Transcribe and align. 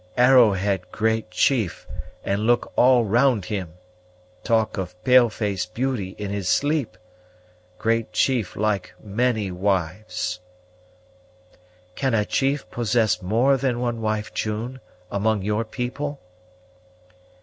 Arrowhead 0.17 0.91
great 0.91 1.29
chief, 1.29 1.85
and 2.23 2.47
look 2.47 2.73
all 2.75 3.05
round 3.05 3.45
him. 3.45 3.73
Talk 4.43 4.75
of 4.79 4.99
pale 5.03 5.29
face 5.29 5.67
beauty 5.67 6.15
in 6.17 6.31
his 6.31 6.49
sleep. 6.49 6.97
Great 7.77 8.11
chief 8.11 8.55
like 8.55 8.95
many 8.99 9.51
wives." 9.51 10.39
"Can 11.93 12.15
a 12.15 12.25
chief 12.25 12.67
possess 12.71 13.21
more 13.21 13.57
than 13.57 13.79
one 13.79 14.01
wife, 14.01 14.33
June, 14.33 14.79
among 15.11 15.43
your 15.43 15.63
people?" 15.63 16.19